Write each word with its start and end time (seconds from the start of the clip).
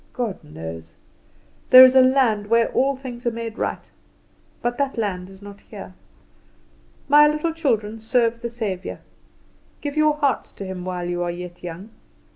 God 0.13 0.43
knows. 0.43 0.95
There 1.69 1.85
is 1.85 1.93
a 1.93 2.01
land 2.01 2.47
where 2.47 2.69
all 2.71 2.95
things 2.95 3.27
are 3.27 3.31
made 3.31 3.59
right, 3.59 3.87
but 4.63 4.79
that 4.79 4.97
land 4.97 5.29
is 5.29 5.43
not 5.43 5.61
here. 5.61 5.93
"My 7.07 7.27
little 7.27 7.53
children, 7.53 7.99
serve 7.99 8.41
the 8.41 8.49
Saviour; 8.49 9.01
give 9.79 9.95
your 9.95 10.15
hearts 10.15 10.51
to 10.53 10.65
Him 10.65 10.85
while 10.85 11.05
you 11.05 11.21
are 11.21 11.29
yet 11.29 11.61
young. 11.61 11.91